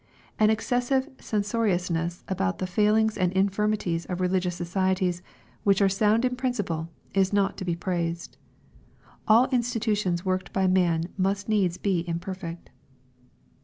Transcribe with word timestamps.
An 0.39 0.49
excessive 0.49 1.07
censoriousness 1.19 2.23
about 2.27 2.57
the 2.57 2.65
failings 2.65 3.17
a(id 3.17 3.33
infirmities 3.33 4.07
of 4.07 4.19
religious 4.19 4.55
Societies 4.55 5.21
which 5.63 5.79
are 5.79 5.87
sound 5.89 6.25
in 6.25 6.35
principle, 6.35 6.89
is 7.13 7.31
not 7.31 7.55
to 7.57 7.65
be 7.65 7.75
praised. 7.75 8.35
All 9.27 9.45
institutions 9.49 10.25
worked 10.25 10.51
by 10.51 10.65
man 10.65 11.03
must 11.19 11.47
needs 11.47 11.77
be 11.77 12.03
imperfect. 12.09 12.71